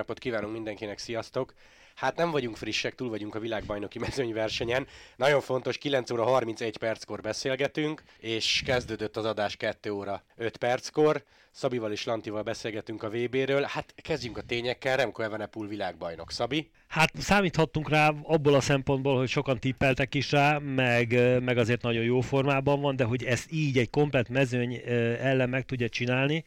[0.00, 1.54] napot kívánunk mindenkinek, sziasztok!
[1.94, 4.86] Hát nem vagyunk frissek, túl vagyunk a világbajnoki mezőnyversenyen.
[5.16, 11.24] Nagyon fontos, 9 óra 31 perckor beszélgetünk, és kezdődött az adás 2 óra 5 perckor.
[11.50, 13.62] Szabival és Lantival beszélgetünk a VB-ről.
[13.62, 16.30] Hát kezdjünk a tényekkel, Remco Evenepul világbajnok.
[16.30, 16.70] Szabi?
[16.88, 21.08] Hát számíthattunk rá abból a szempontból, hogy sokan tippeltek is rá, meg,
[21.42, 24.82] meg azért nagyon jó formában van, de hogy ezt így egy komplet mezőny
[25.20, 26.44] ellen meg tudja csinálni,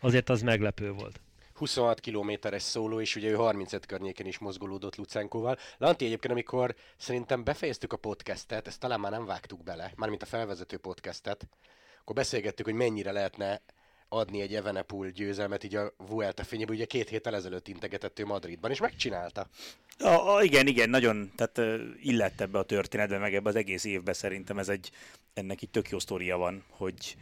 [0.00, 1.20] azért az meglepő volt.
[1.60, 5.58] 26 kilométeres szóló, és ugye ő 35 környéken is mozgolódott Lucenkóval.
[5.78, 10.26] Lanti egyébként, amikor szerintem befejeztük a podcastet, ezt talán már nem vágtuk bele, mármint a
[10.26, 11.48] felvezető podcastet,
[12.00, 13.62] akkor beszélgettük, hogy mennyire lehetne
[14.08, 18.70] adni egy Evenepul győzelmet így a Vuelta fényében, ugye két héttel ezelőtt integetett ő Madridban,
[18.70, 19.48] és megcsinálta.
[19.98, 23.84] A, a, igen, igen, nagyon, tehát uh, illett ebbe a történetbe, meg ebbe az egész
[23.84, 24.90] évbe szerintem ez egy,
[25.34, 27.16] ennek itt tök jó sztoria van, hogy,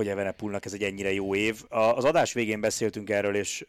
[0.00, 1.62] hogy Evenepulnak ez egy ennyire jó év.
[1.68, 3.66] Az adás végén beszéltünk erről, és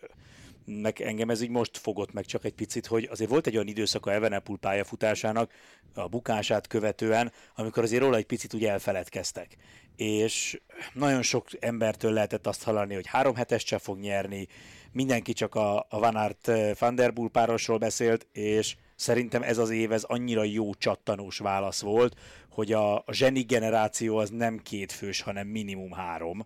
[0.66, 3.68] meg engem ez így most fogott meg csak egy picit, hogy azért volt egy olyan
[3.68, 5.52] időszaka Evenepul pályafutásának
[5.94, 9.58] a bukását követően, amikor azért róla egy picit úgy elfeledkeztek.
[9.96, 10.62] És
[10.94, 14.48] nagyon sok embertől lehetett azt hallani, hogy három hetes se fog nyerni,
[14.92, 19.69] mindenki csak a, a Van Aert Van der Poel párosról beszélt, és szerintem ez az
[19.69, 24.91] év ez annyira jó csattanós válasz volt, hogy a, a zseni generáció az nem két
[24.91, 26.45] fős, hanem minimum három,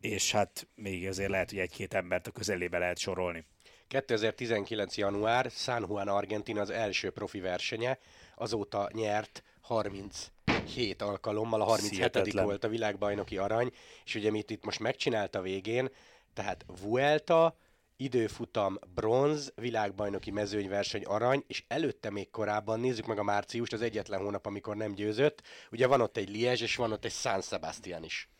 [0.00, 3.44] és hát még azért lehet, hogy egy-két embert a közelébe lehet sorolni.
[3.88, 4.96] 2019.
[4.96, 7.98] január, San Juan Argentina az első profi versenye,
[8.36, 11.94] azóta nyert 37 alkalommal, a 37.
[11.94, 12.44] Szihetetlen.
[12.44, 13.70] volt a világbajnoki arany,
[14.04, 15.90] és ugye mit itt most megcsinálta végén,
[16.34, 17.56] tehát Vuelta,
[18.02, 24.20] időfutam bronz, világbajnoki mezőnyverseny arany, és előtte még korábban, nézzük meg a márciust, az egyetlen
[24.20, 28.04] hónap, amikor nem győzött, ugye van ott egy Liège, és van ott egy San Sebastian
[28.04, 28.30] is.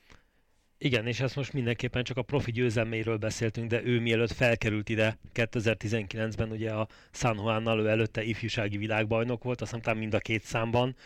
[0.78, 5.18] Igen, és ezt most mindenképpen csak a profi győzelméről beszéltünk, de ő mielőtt felkerült ide
[5.34, 10.42] 2019-ben ugye a San Juannal, ő előtte ifjúsági világbajnok volt, azt hiszem mind a két
[10.42, 10.96] számban,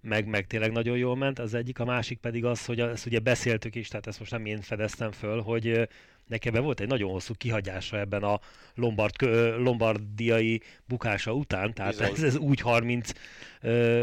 [0.00, 1.38] meg, meg tényleg nagyon jól ment.
[1.38, 4.46] Az egyik, a másik pedig az, hogy ezt ugye beszéltük is, tehát ezt most nem
[4.46, 5.88] én fedeztem föl, hogy
[6.28, 8.40] nekem volt egy nagyon hosszú kihagyása ebben a
[8.74, 9.22] Lombard,
[9.58, 13.10] lombardiai bukása után, tehát ez, ez úgy 30,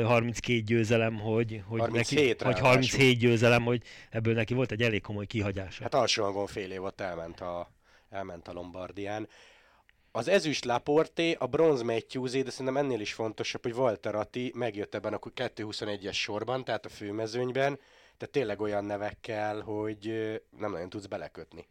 [0.04, 5.02] 32 győzelem, hogy, hogy, 37 neki, hogy 37 győzelem, hogy ebből neki volt egy elég
[5.02, 5.84] komoly kihagyása.
[5.84, 7.72] Hát alsó hangon fél év ott elment a,
[8.10, 9.28] elment a Lombardián.
[10.12, 14.96] Az ezüst Laporté, a bronz Matthewsé, de szerintem ennél is fontosabb, hogy Walter Atti megjött
[14.96, 17.80] ebben a 2.21-es sorban, tehát a főmezőnyben,
[18.18, 20.06] tehát tényleg olyan nevekkel, hogy
[20.58, 21.68] nem nagyon tudsz belekötni.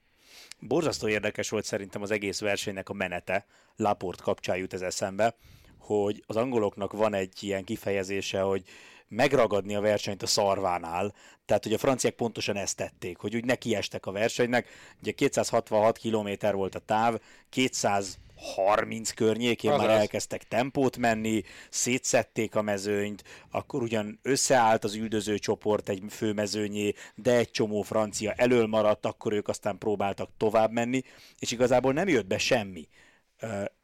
[0.67, 5.35] Borzasztó érdekes volt szerintem az egész versenynek a menete, Laport kapcsán jut ez eszembe,
[5.79, 8.65] hogy az angoloknak van egy ilyen kifejezése, hogy
[9.09, 11.15] megragadni a versenyt a szarvánál,
[11.45, 14.69] tehát hogy a franciák pontosan ezt tették, hogy úgy nekiestek a versenynek,
[15.01, 19.87] ugye 266 km volt a táv, 200 30 környékén Azaz.
[19.87, 26.93] már elkezdtek tempót menni, szétszették a mezőnyt, akkor ugyan összeállt az üldöző csoport egy főmezőnyé,
[27.15, 31.03] de egy csomó francia elől maradt, akkor ők aztán próbáltak tovább menni,
[31.38, 32.88] és igazából nem jött be semmi.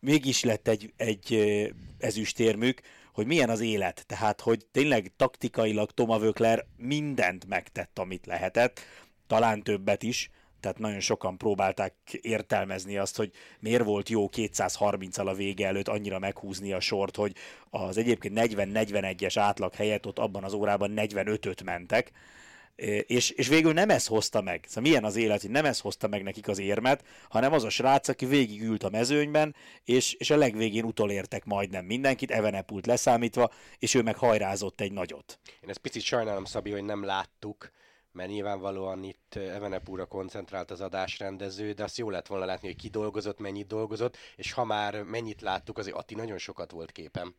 [0.00, 1.34] Mégis lett egy, egy
[1.98, 2.80] ezüstérmük,
[3.12, 8.80] hogy milyen az élet, tehát hogy tényleg taktikailag Toma Vökler mindent megtett, amit lehetett,
[9.26, 15.34] talán többet is, tehát nagyon sokan próbálták értelmezni azt, hogy miért volt jó 230-al a
[15.34, 17.34] vége előtt annyira meghúzni a sort, hogy
[17.70, 22.12] az egyébként 40-41-es átlag helyett ott abban az órában 45-öt mentek,
[23.06, 24.64] és, és végül nem ez hozta meg.
[24.66, 27.68] Szóval milyen az élet, hogy nem ez hozta meg nekik az érmet, hanem az a
[27.68, 29.54] srác, aki végigült a mezőnyben,
[29.84, 35.38] és, és a legvégén utolértek majdnem mindenkit, Evenepult leszámítva, és ő meg hajrázott egy nagyot.
[35.60, 37.70] Én ezt picit sajnálom, Szabi, hogy nem láttuk,
[38.12, 42.88] mert nyilvánvalóan itt Evenepúra koncentrált az adásrendező, de azt jó lett volna látni, hogy ki
[42.88, 47.34] dolgozott, mennyit dolgozott, és ha már mennyit láttuk, azért Atti nagyon sokat volt képen.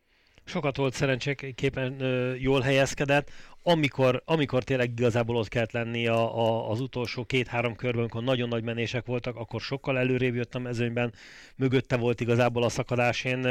[0.45, 1.94] Sokat volt szerencséképpen
[2.39, 3.31] jól helyezkedett,
[3.63, 8.47] amikor, amikor tényleg igazából ott kellett lenni a, a, az utolsó két-három körben, amikor nagyon
[8.47, 11.13] nagy menések voltak, akkor sokkal előrébb jött a mezőnyben,
[11.56, 13.24] mögötte volt igazából a szakadás.
[13.24, 13.44] Én,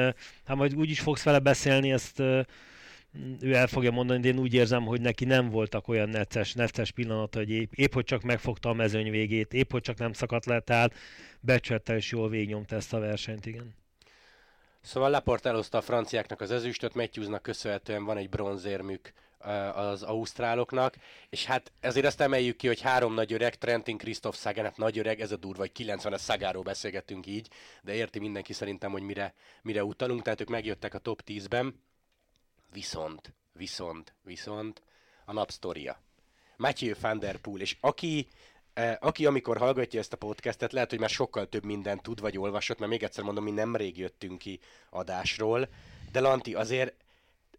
[0.45, 2.23] hát majd úgy is fogsz vele beszélni, ezt
[3.41, 6.91] ő el fogja mondani, de én úgy érzem, hogy neki nem voltak olyan necces, necces
[6.91, 10.45] pillanata, hogy épp, épp hogy csak megfogta a mezőny végét, épp hogy csak nem szakadt
[10.45, 10.95] le, tehát
[11.41, 13.75] becsette és jól végignyomta ezt a versenyt, igen.
[14.81, 19.13] Szóval Laport elhozta a franciáknak az ezüstöt, Matthewsnak köszönhetően van egy bronzérmük
[19.75, 20.97] az ausztráloknak,
[21.29, 24.99] és hát ezért azt emeljük ki, hogy három nagy öreg, Trentin, Christoph Sagan, hát nagy
[24.99, 27.49] öreg, ez a durva, hogy 90 a Sagáról beszélgetünk így,
[27.83, 31.75] de érti mindenki szerintem, hogy mire, mire utalunk, tehát ők megjöttek a top 10-ben,
[32.73, 34.83] Viszont, viszont, viszont
[35.25, 36.01] a napsztoria.
[36.57, 38.29] Matthew van der Poel, és aki
[39.01, 42.79] Aki amikor hallgatja ezt a podcastet, lehet, hogy már sokkal több mindent tud vagy olvasott,
[42.79, 45.69] mert még egyszer mondom, mi nemrég jöttünk ki adásról,
[46.13, 46.95] de Lanti azért,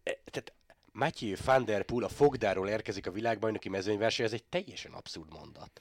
[0.02, 0.52] tehát
[0.92, 5.80] Matthew van der Poel a Fogdáról érkezik a világbajnoki mezőnyverseny, ez egy teljesen abszurd mondat.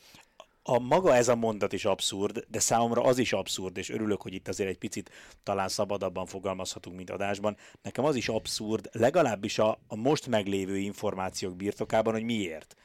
[0.64, 4.34] A maga ez a mondat is abszurd, de számomra az is abszurd, és örülök, hogy
[4.34, 5.10] itt azért egy picit
[5.44, 7.58] talán szabadabban fogalmazhatunk, mint adásban.
[7.82, 12.76] Nekem az is abszurd, legalábbis a, a most meglévő információk birtokában, hogy miért.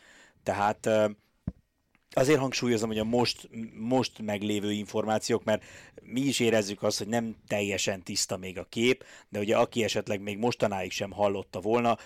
[0.43, 0.88] Tehát
[2.18, 5.64] Azért hangsúlyozom, hogy a most, most meglévő információk, mert
[6.02, 10.20] mi is érezzük azt, hogy nem teljesen tiszta még a kép, de ugye aki esetleg
[10.20, 11.98] még mostanáig sem hallotta volna,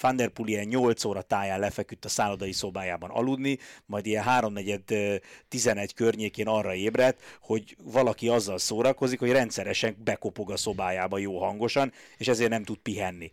[0.00, 5.88] Van der Poel ilyen 8 óra táján lefeküdt a szállodai szobájában aludni, majd ilyen 3-4-11
[5.94, 12.28] környékén arra ébredt, hogy valaki azzal szórakozik, hogy rendszeresen bekopog a szobájába jó hangosan, és
[12.28, 13.30] ezért nem tud pihenni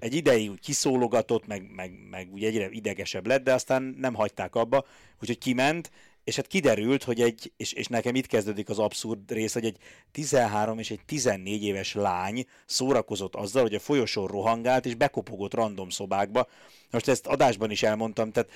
[0.00, 4.54] egy ideig úgy kiszólogatott, meg, meg, meg úgy egyre idegesebb lett, de aztán nem hagyták
[4.54, 4.86] abba,
[5.20, 5.90] úgyhogy kiment,
[6.24, 9.76] és hát kiderült, hogy egy, és, és nekem itt kezdődik az abszurd rész, hogy egy
[10.12, 15.88] 13 és egy 14 éves lány szórakozott azzal, hogy a folyosón rohangált, és bekopogott random
[15.90, 16.46] szobákba.
[16.90, 18.50] Most ezt adásban is elmondtam, tehát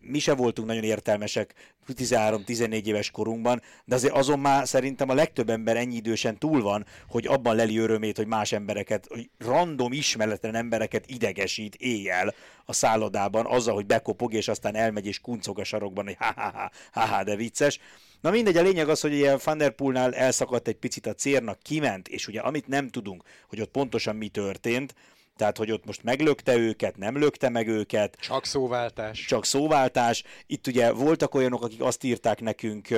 [0.00, 1.54] mi se voltunk nagyon értelmesek
[1.92, 6.86] 13-14 éves korunkban, de azért azon már szerintem a legtöbb ember ennyi idősen túl van,
[7.08, 12.34] hogy abban leli örömét, hogy más embereket, hogy random ismeretlen embereket idegesít éjjel
[12.64, 17.24] a szállodában azzal, hogy bekopog, és aztán elmegy és kuncog a sarokban, hogy ha-ha-ha, ha-ha,
[17.24, 17.78] de vicces.
[18.20, 21.58] Na mindegy, a lényeg az, hogy ilyen Van der Poolnál elszakadt egy picit a cérnak,
[21.62, 24.94] kiment, és ugye amit nem tudunk, hogy ott pontosan mi történt,
[25.36, 28.16] tehát hogy ott most meglökte őket, nem lökte meg őket.
[28.20, 29.24] Csak szóváltás.
[29.24, 30.22] Csak szóváltás.
[30.46, 32.88] Itt ugye voltak olyanok, akik azt írták nekünk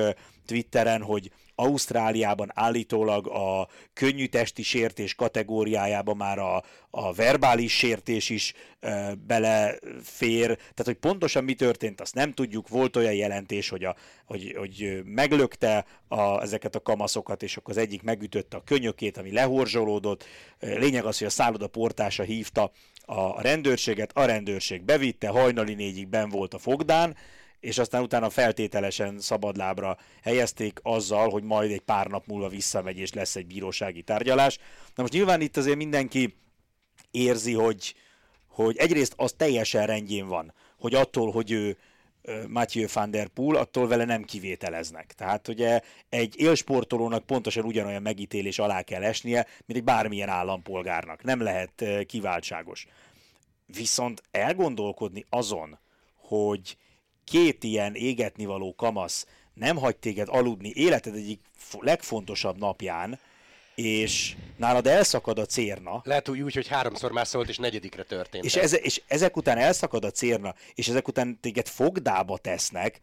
[0.47, 8.53] Twitteren, hogy Ausztráliában állítólag a könnyű testi sértés kategóriájába már a, a verbális sértés is
[8.81, 10.47] e, belefér.
[10.57, 12.69] Tehát, hogy pontosan mi történt, azt nem tudjuk.
[12.69, 17.83] Volt olyan jelentés, hogy, a, hogy, hogy meglökte a, ezeket a kamaszokat, és akkor az
[17.83, 20.25] egyik megütötte a könyökét, ami lehorzsolódott.
[20.61, 22.71] Lényeg az, hogy a szálloda portása hívta
[23.07, 27.17] a rendőrséget, a rendőrség bevitte, hajnali négyig ben volt a fogdán,
[27.61, 33.13] és aztán utána feltételesen szabadlábra helyezték azzal, hogy majd egy pár nap múlva visszamegy, és
[33.13, 34.59] lesz egy bírósági tárgyalás.
[34.95, 36.37] Na most nyilván itt azért mindenki
[37.11, 37.95] érzi, hogy,
[38.49, 41.77] hogy egyrészt az teljesen rendjén van, hogy attól, hogy ő
[42.49, 45.13] Mathieu van der Poel, attól vele nem kivételeznek.
[45.13, 51.23] Tehát ugye egy élsportolónak pontosan ugyanolyan megítélés alá kell esnie, mint egy bármilyen állampolgárnak.
[51.23, 52.87] Nem lehet kiváltságos.
[53.67, 55.79] Viszont elgondolkodni azon,
[56.17, 56.77] hogy
[57.27, 61.41] két ilyen égetnivaló kamasz nem hagy téged aludni életed egyik
[61.81, 63.19] legfontosabb napján,
[63.75, 66.01] és nálad elszakad a cérna.
[66.05, 68.45] Lehet úgy, hogy háromszor már szólt, és negyedikre történt.
[68.45, 73.01] És, eze, és ezek után elszakad a cérna, és ezek után téged fogdába tesznek,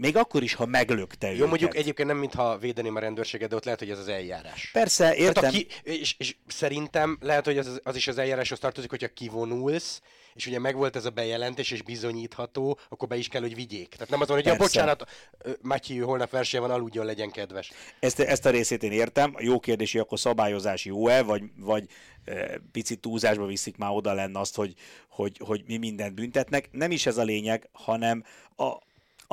[0.00, 1.48] még akkor is, ha meglökte Jó, őket.
[1.48, 4.70] mondjuk egyébként nem mintha védeném a rendőrséget, de ott lehet, hogy ez az eljárás.
[4.72, 5.50] Persze, értem.
[5.50, 10.02] ki, és, és, szerintem lehet, hogy az, az is az eljáráshoz tartozik, hogyha kivonulsz,
[10.34, 13.88] és ugye megvolt ez a bejelentés, és bizonyítható, akkor be is kell, hogy vigyék.
[13.88, 15.10] Tehát nem azon, hogy ja, bocsánat,
[15.62, 17.72] Matyi, holnap verseny van, aludjon, legyen kedves.
[18.00, 19.34] Ezt, ezt a részét én értem.
[19.38, 21.86] Jó kérdés, hogy akkor szabályozás jó-e, vagy, vagy
[22.24, 24.74] e, picit túlzásba viszik már oda lenne azt, hogy,
[25.08, 26.68] hogy, hogy mi mindent büntetnek.
[26.72, 28.24] Nem is ez a lényeg, hanem
[28.56, 28.76] a,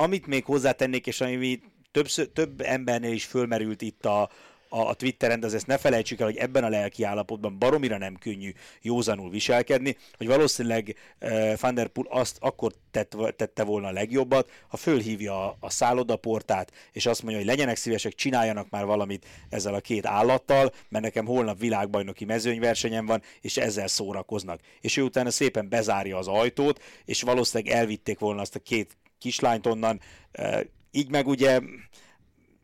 [0.00, 4.30] amit még hozzátennék, és ami több, több embernél is fölmerült itt a,
[4.68, 8.16] a, a Twitteren, de ezt ne felejtsük el, hogy ebben a lelki állapotban baromira nem
[8.16, 8.52] könnyű
[8.82, 14.50] józanul viselkedni, hogy valószínűleg uh, Van der Poel azt akkor tett, tette volna a legjobbat,
[14.68, 19.74] ha fölhívja a, a szállodaportát, és azt mondja, hogy legyenek szívesek, csináljanak már valamit ezzel
[19.74, 24.60] a két állattal, mert nekem holnap világbajnoki mezőnyversenyem van, és ezzel szórakoznak.
[24.80, 29.66] És ő utána szépen bezárja az ajtót, és valószínűleg elvitték volna azt a két kislányt
[29.66, 30.00] onnan,
[30.38, 30.60] uh,
[30.90, 31.60] így meg ugye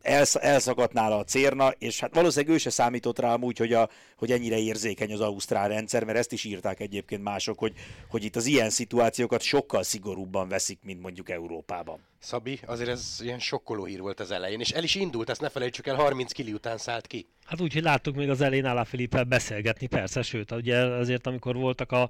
[0.05, 3.89] elsz, elszakadt nála a cérna, és hát valószínűleg ő se számított rá úgy, hogy, a,
[4.17, 7.73] hogy ennyire érzékeny az ausztrál rendszer, mert ezt is írták egyébként mások, hogy,
[8.09, 11.99] hogy itt az ilyen szituációkat sokkal szigorúbban veszik, mint mondjuk Európában.
[12.25, 15.49] Szabi, azért ez ilyen sokkoló hír volt az elején, és el is indult, ezt ne
[15.49, 17.27] felejtsük el, 30 kili után szállt ki.
[17.45, 21.55] Hát úgy, hogy láttuk még az elején Alá Filippel beszélgetni, persze, sőt, ugye azért, amikor
[21.55, 22.09] voltak a,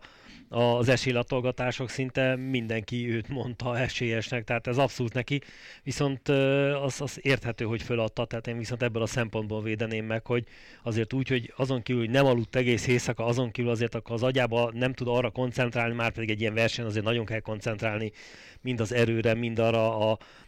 [0.50, 5.42] a, az esélylatolgatások, szinte mindenki őt mondta esélyesnek, tehát ez abszolút neki,
[5.84, 6.30] viszont
[6.84, 10.44] az, az érthető, hogy föladta, tehát én viszont ebből a szempontból védeném meg, hogy
[10.84, 14.24] azért úgy, hogy azon kívül, hogy nem aludt egész éjszaka, azon kívül azért akkor az
[14.24, 18.12] agyába nem tud arra koncentrálni, már pedig egy ilyen verseny azért nagyon kell koncentrálni,
[18.62, 20.05] mind az erőre, mind arra a,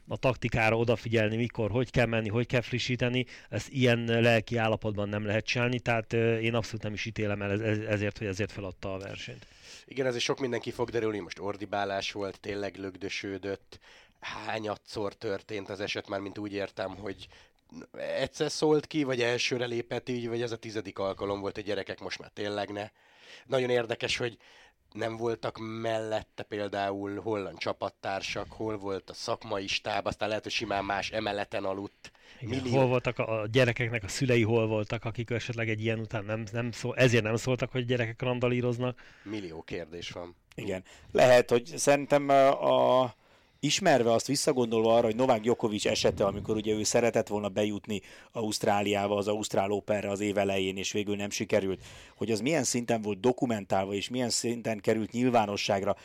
[0.07, 5.25] a taktikára odafigyelni, mikor, hogy kell menni, hogy kell frissíteni, ezt ilyen lelki állapotban nem
[5.25, 9.45] lehet csinálni, tehát én abszolút nem is ítélem el ezért, hogy ezért feladta a versenyt.
[9.85, 13.79] Igen, ez is sok mindenki fog derülni, most ordibálás volt, tényleg lögdösődött,
[14.19, 17.27] hányadszor történt az eset, már mint úgy értem, hogy
[18.19, 21.99] egyszer szólt ki, vagy elsőre lépett így, vagy ez a tizedik alkalom volt, hogy gyerekek
[21.99, 22.89] most már tényleg ne.
[23.45, 24.37] Nagyon érdekes, hogy
[24.97, 30.85] nem voltak mellette például holland csapattársak, hol volt a szakmai stáb, aztán lehet, hogy simán
[30.85, 32.11] más emeleten aludt.
[32.39, 32.77] Igen, millió...
[32.77, 36.71] Hol voltak a gyerekeknek a szülei, hol voltak, akik esetleg egy ilyen után nem, nem
[36.71, 38.99] szól, ezért nem szóltak, hogy gyerekek randalíroznak.
[39.23, 40.35] Millió kérdés van.
[40.55, 40.83] Igen.
[41.11, 43.15] Lehet, hogy szerintem a, a
[43.59, 49.15] ismerve azt visszagondolva arra, hogy Novák Djokovic esete, amikor ugye ő szeretett volna bejutni Ausztráliába,
[49.15, 51.83] az Ausztrál Operre az év elején, és végül nem sikerült,
[52.15, 55.95] hogy az milyen szinten volt dokumentálva, és milyen szinten került nyilvánosságra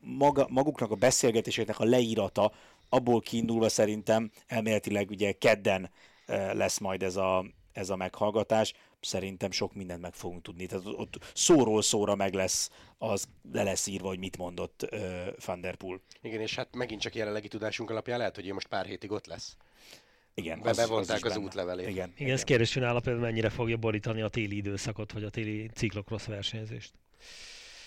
[0.00, 2.52] maga, maguknak a beszélgetéseknek a leírata,
[2.88, 5.90] abból kiindulva szerintem elméletileg ugye kedden
[6.26, 7.44] eh, lesz majd ez a,
[7.76, 10.66] ez a meghallgatás, szerintem sok mindent meg fogunk tudni.
[10.66, 14.98] Tehát ott szóról szóra meg lesz, az le lesz írva, hogy mit mondott uh,
[15.44, 16.00] Van Der Poel.
[16.22, 19.26] Igen, és hát megint csak jelenlegi tudásunk alapján lehet, hogy ő most pár hétig ott
[19.26, 19.56] lesz.
[20.34, 21.88] Igen, Be, az, bevonták az, az útlevelét.
[21.88, 25.30] Igen, igen, ez kérdés, hogy nála például mennyire fogja borítani a téli időszakot, vagy a
[25.30, 26.92] téli ciklokrosz versenyzést.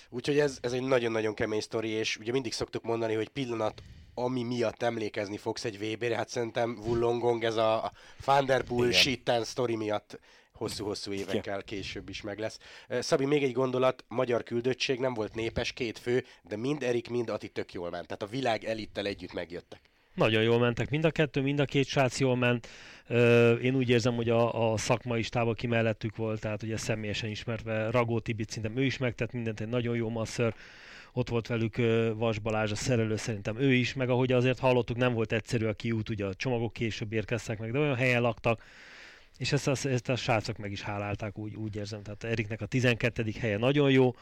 [0.10, 3.81] Úgyhogy ez, ez egy nagyon-nagyon kemény sztori, és ugye mindig szoktuk mondani, hogy pillanat
[4.23, 10.19] ami miatt emlékezni fogsz egy VB-re, hát szerintem Wullongong ez a Thunderpool shitten sztori miatt
[10.53, 12.57] hosszú-hosszú évekkel később is meg lesz.
[12.99, 17.29] Szabi, még egy gondolat, magyar küldöttség nem volt népes, két fő, de mind Erik, mind
[17.29, 18.07] Ati tök jól ment.
[18.07, 19.88] Tehát a világ elittel együtt megjöttek.
[20.19, 22.67] Nagyon jól mentek mind a kettő, mind a két srác jól ment.
[23.61, 27.89] Én úgy érzem, hogy a, a szakmai stáb, aki mellettük volt, tehát ugye személyesen ismerve
[27.91, 30.53] Ragó Tibit, szerintem ő is megtett mindent, egy nagyon jó masször
[31.13, 31.75] ott volt velük
[32.15, 35.73] Vas Balázs, a szerelő szerintem ő is, meg ahogy azért hallottuk, nem volt egyszerű a
[35.73, 38.63] kiút, ugye a csomagok később érkeztek meg, de olyan helyen laktak,
[39.39, 42.01] és ezt, ezt, ezt a srácok meg is hálálták, úgy, úgy érzem.
[42.03, 43.25] Tehát Eriknek a 12.
[43.39, 44.15] helye nagyon jó,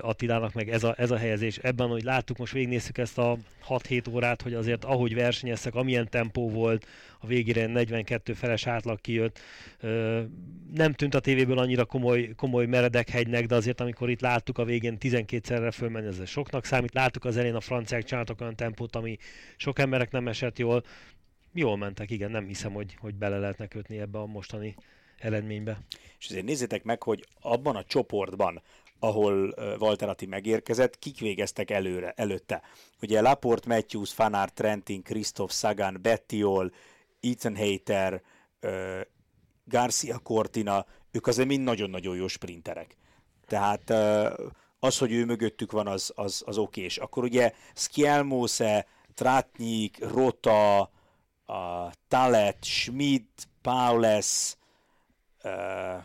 [0.00, 1.58] Attilának meg ez a, ez a helyezés.
[1.58, 3.38] Ebben, hogy láttuk, most végignézzük ezt a
[3.68, 6.86] 6-7 órát, hogy azért ahogy versenyeztek, amilyen tempó volt,
[7.18, 9.38] a végére 42 feles átlag kijött.
[10.74, 14.64] Nem tűnt a tévéből annyira komoly, komoly meredek hegynek, de azért amikor itt láttuk a
[14.64, 16.94] végén 12-szerre fölmenni, ez soknak számít.
[16.94, 19.16] Láttuk az elén a franciák csináltak olyan tempót, ami
[19.56, 20.84] sok emberek nem esett jól.
[21.52, 24.76] Jól mentek, igen, nem hiszem, hogy, hogy bele lehetne kötni ebbe a mostani
[25.18, 25.78] eredménybe.
[26.18, 28.62] És azért nézzétek meg, hogy abban a csoportban,
[28.98, 32.62] ahol Walter Atti megérkezett, kik végeztek előre, előtte.
[33.02, 36.72] Ugye Laport, Matthews, Fanart, Trentin, Christoph Sagan, Bettiol,
[37.20, 38.22] Ethan Hayter,
[39.64, 42.96] Garcia Cortina, ők azért mind nagyon-nagyon jó sprinterek.
[43.46, 43.90] Tehát
[44.78, 46.98] az, hogy ő mögöttük van, az, az, az okés.
[46.98, 50.90] Akkor ugye Skjelmose, Tratnyik, Rota,
[51.50, 54.56] a Talet, Schmidt, Paules,
[55.44, 56.02] uh,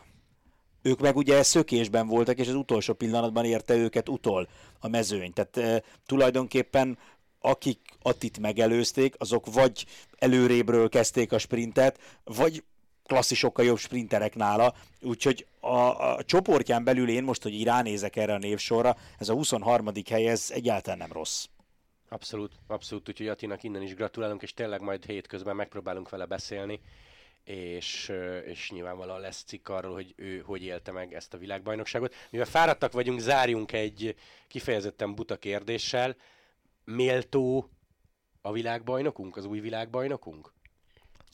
[0.82, 4.48] ők meg ugye szökésben voltak, és az utolsó pillanatban érte őket utol
[4.80, 5.34] a mezőny.
[5.34, 6.98] Tehát tulajdonképpen
[7.46, 9.86] akik Attit megelőzték, azok vagy
[10.18, 12.64] előrébről kezdték a sprintet, vagy
[13.06, 15.78] klasszisokkal jobb sprinterek nála, úgyhogy a,
[16.16, 19.92] a csoportján belül én most, hogy ránézek erre a névsorra, ez a 23.
[20.10, 21.46] hely, ez egyáltalán nem rossz.
[22.10, 26.82] Abszolút, abszolút, úgyhogy Attinak innen is gratulálunk, és tényleg majd hétközben megpróbálunk vele beszélni,
[27.44, 28.12] és,
[28.46, 32.14] és nyilvánvalóan lesz cikk arról, hogy ő hogy élte meg ezt a világbajnokságot.
[32.30, 34.16] Mivel fáradtak vagyunk, zárjunk egy
[34.48, 36.16] kifejezetten buta kérdéssel.
[36.84, 37.70] Méltó
[38.42, 40.55] a világbajnokunk, az új világbajnokunk?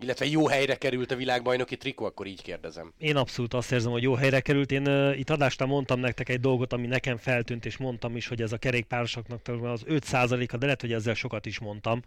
[0.02, 2.94] Illetve jó helyre került a világbajnoki trikó, akkor így kérdezem.
[2.98, 4.72] Én abszolút azt érzem, hogy jó helyre került.
[4.72, 8.42] Én uh, itt adástán mondtam nektek egy dolgot, ami nekem feltűnt, és mondtam is, hogy
[8.42, 12.02] ez a kerékpárosoknak az 5%-a, de lehet, hogy ezzel sokat is mondtam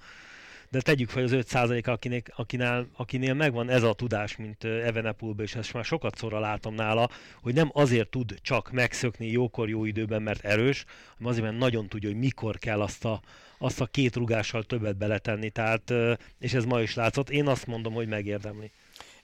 [0.75, 1.55] de tegyük fel az 5
[1.87, 6.75] akinél, akinél, akinél megvan ez a tudás, mint Evenepulba, és ezt már sokat szóra látom
[6.75, 7.09] nála,
[7.43, 10.85] hogy nem azért tud csak megszökni jókor, jó időben, mert erős,
[11.17, 13.21] hanem azért, mert nagyon tudja, hogy mikor kell azt a,
[13.65, 15.93] azt a két rugással többet beletenni, tehát,
[16.39, 17.31] és ez ma is látszott.
[17.31, 18.71] Én azt mondom, hogy megérdemli.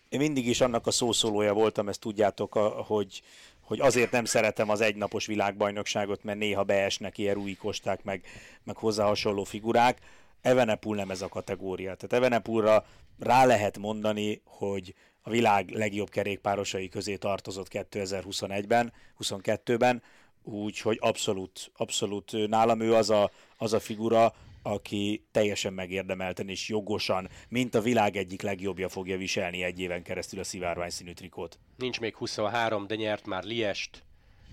[0.09, 2.53] Én mindig is annak a szószólója voltam, ezt tudjátok,
[2.87, 3.23] hogy,
[3.61, 8.25] hogy azért nem szeretem az egynapos világbajnokságot, mert néha beesnek ilyen Rui Kosták, meg,
[8.65, 9.99] meg hozzá hasonló figurák.
[10.41, 11.95] Evenepul nem ez a kategória.
[11.95, 12.85] Tehát Evenepulra
[13.19, 20.03] rá lehet mondani, hogy a világ legjobb kerékpárosai közé tartozott 2021-ben, 22-ben,
[20.43, 27.29] úgyhogy abszolút, abszolút nálam ő az a, az a figura, aki teljesen megérdemelten és jogosan,
[27.49, 31.59] mint a világ egyik legjobbja fogja viselni egy éven keresztül a szivárvány színű trikót.
[31.77, 34.05] Nincs még 23, de nyert már Liest,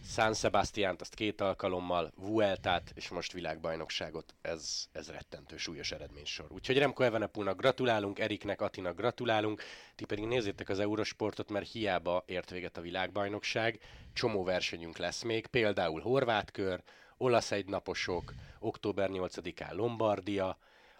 [0.09, 4.35] San Sebastiánt azt két alkalommal, Vueltát és most világbajnokságot.
[4.41, 6.45] Ez, ez rettentő súlyos eredménysor.
[6.49, 9.61] Úgyhogy Remco Evenepulnak gratulálunk, Eriknek, Atinak gratulálunk,
[9.95, 13.79] ti pedig nézzétek az Eurosportot, mert hiába ért véget a világbajnokság,
[14.13, 16.83] csomó versenyünk lesz még, például Horvátkör,
[17.17, 20.57] olasz egynaposok, október 8-án Lombardia,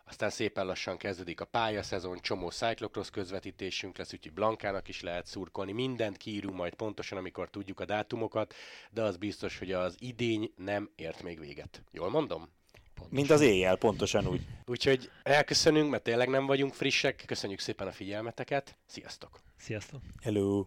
[0.08, 5.72] aztán szépen lassan kezdődik a pályaszezon, csomó cyclocross közvetítésünk lesz, úgyhogy Blankának is lehet szurkolni,
[5.72, 8.54] mindent kiírunk majd pontosan, amikor tudjuk a dátumokat,
[8.92, 11.84] de az biztos, hogy az idény nem ért még véget.
[11.92, 12.50] Jól mondom?
[12.94, 13.16] Pontosan.
[13.16, 14.42] Mint az éjjel, pontosan úgy.
[14.66, 17.24] Úgyhogy elköszönünk, mert tényleg nem vagyunk frissek.
[17.26, 18.78] Köszönjük szépen a figyelmeteket.
[18.86, 19.40] Sziasztok!
[19.58, 20.02] Sziasztok!
[20.22, 20.66] Hello!